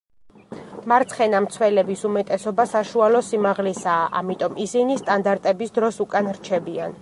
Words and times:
მარცხენა 0.91 1.41
მცველების 1.45 2.01
უმეტესობა 2.09 2.65
საშუალო 2.71 3.21
სიმაღლისაა 3.29 4.09
ამიტომ 4.23 4.57
ისინი 4.67 4.97
სტანდარტების 5.03 5.77
დროს 5.79 6.03
უკან 6.09 6.33
რჩებიან. 6.41 6.89